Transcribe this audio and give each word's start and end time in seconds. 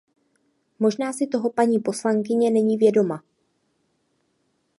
Možná 0.79 1.13
si 1.13 1.27
toho 1.27 1.49
paní 1.49 1.79
poslankyně 1.79 2.51
není 2.51 2.77
vědoma. 2.77 3.23